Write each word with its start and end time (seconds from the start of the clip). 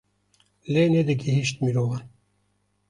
lê 0.73 0.83
nedigihîşt 0.93 1.57
mirovan. 1.63 2.03